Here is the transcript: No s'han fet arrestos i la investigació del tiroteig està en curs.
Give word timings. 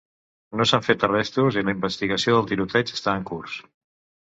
No 0.61 0.65
s'han 0.69 0.85
fet 0.87 1.05
arrestos 1.07 1.59
i 1.61 1.65
la 1.67 1.77
investigació 1.77 2.35
del 2.39 2.51
tiroteig 2.55 2.97
està 2.99 3.17
en 3.21 3.31
curs. 3.35 3.63